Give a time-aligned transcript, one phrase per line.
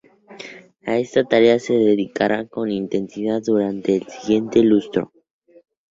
[0.83, 5.11] A esta tarea se dedicará, con intensidad, durante el siguiente lustro.